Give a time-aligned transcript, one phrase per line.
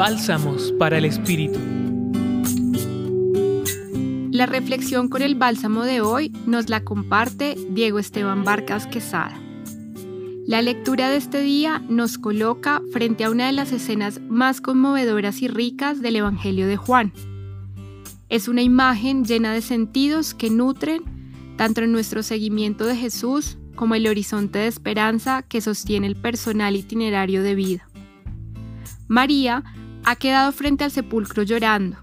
[0.00, 1.58] Bálsamos para el Espíritu.
[4.30, 9.38] La reflexión con el bálsamo de hoy nos la comparte Diego Esteban Barcas Quesada.
[10.46, 15.42] La lectura de este día nos coloca frente a una de las escenas más conmovedoras
[15.42, 17.12] y ricas del Evangelio de Juan.
[18.30, 21.02] Es una imagen llena de sentidos que nutren
[21.58, 26.74] tanto en nuestro seguimiento de Jesús como el horizonte de esperanza que sostiene el personal
[26.74, 27.86] itinerario de vida.
[29.08, 29.64] María
[30.04, 31.96] ha quedado frente al sepulcro llorando.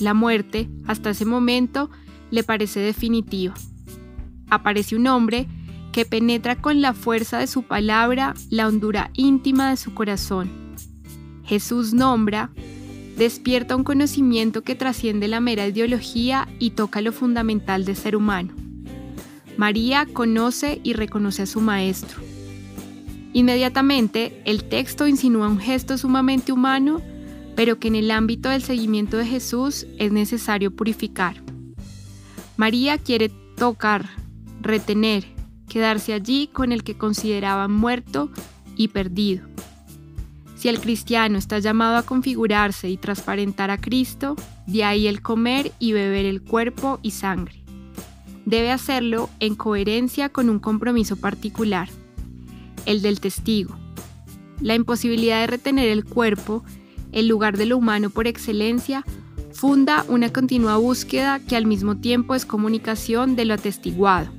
[0.00, 1.90] La muerte, hasta ese momento,
[2.30, 3.54] le parece definitiva.
[4.48, 5.46] Aparece un hombre
[5.92, 10.50] que penetra con la fuerza de su palabra la hondura íntima de su corazón.
[11.44, 12.50] Jesús nombra,
[13.16, 18.54] despierta un conocimiento que trasciende la mera ideología y toca lo fundamental del ser humano.
[19.58, 22.22] María conoce y reconoce a su maestro.
[23.34, 27.02] Inmediatamente, el texto insinúa un gesto sumamente humano
[27.54, 31.42] pero que en el ámbito del seguimiento de Jesús es necesario purificar.
[32.56, 34.08] María quiere tocar,
[34.60, 35.24] retener,
[35.68, 38.30] quedarse allí con el que consideraba muerto
[38.76, 39.46] y perdido.
[40.56, 45.72] Si el cristiano está llamado a configurarse y transparentar a Cristo, de ahí el comer
[45.80, 47.64] y beber el cuerpo y sangre.
[48.44, 51.88] Debe hacerlo en coherencia con un compromiso particular,
[52.86, 53.76] el del testigo.
[54.60, 56.62] La imposibilidad de retener el cuerpo
[57.12, 59.04] el lugar de lo humano por excelencia,
[59.52, 64.30] funda una continua búsqueda que al mismo tiempo es comunicación de lo atestiguado.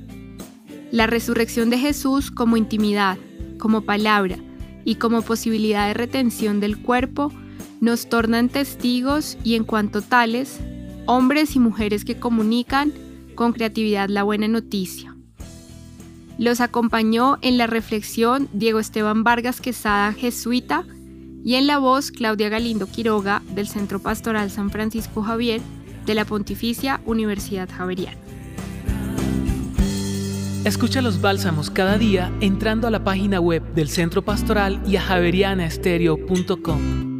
[0.90, 3.18] La resurrección de Jesús como intimidad,
[3.58, 4.36] como palabra
[4.84, 7.32] y como posibilidad de retención del cuerpo
[7.80, 10.60] nos tornan testigos y en cuanto tales,
[11.06, 12.92] hombres y mujeres que comunican
[13.34, 15.14] con creatividad la buena noticia.
[16.38, 20.84] Los acompañó en la reflexión Diego Esteban Vargas Quesada, jesuita,
[21.44, 25.60] y en la voz Claudia Galindo Quiroga del Centro Pastoral San Francisco Javier
[26.06, 28.16] de la Pontificia Universidad Javeriana.
[30.64, 35.02] Escucha los bálsamos cada día entrando a la página web del Centro Pastoral y a
[35.02, 37.13] javerianaestereo.com.